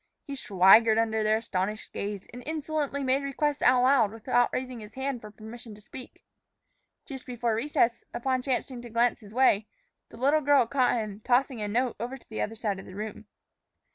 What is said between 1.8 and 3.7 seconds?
gaze, and insolently made requests